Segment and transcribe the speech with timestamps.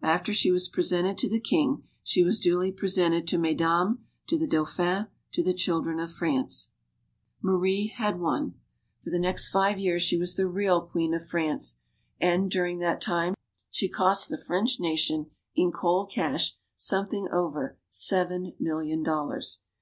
[0.00, 4.46] After she was presented to the king, she was duly presented to Mesdames, to the
[4.46, 6.70] Dauphin, to the Children of France.
[7.42, 8.54] Marie had won.
[9.02, 11.28] For the next five years she was MADAME DU BARRY 195 the real Queen of
[11.28, 11.80] France.
[12.18, 13.34] And, during that time,
[13.70, 19.60] she cost the French nation, in cold cash, something over seven million dollars.